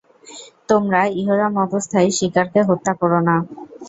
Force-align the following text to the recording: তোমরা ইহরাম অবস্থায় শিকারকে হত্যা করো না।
তোমরা 0.69 1.01
ইহরাম 1.19 1.53
অবস্থায় 1.65 2.09
শিকারকে 2.17 2.59
হত্যা 2.69 2.93
করো 3.01 3.19
না। 3.27 3.35